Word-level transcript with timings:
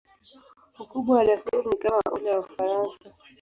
Ukubwa 0.83 1.11
wa 1.17 1.23
Darfur 1.27 1.61
ni 1.67 1.75
kama 1.83 2.01
ule 2.15 2.29
wa 2.31 2.39
Ufaransa. 2.43 2.99